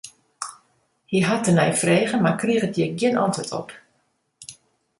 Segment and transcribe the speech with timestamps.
[1.11, 3.69] Hy hat der nei frege, mar kriget hjir gjin antwurd op.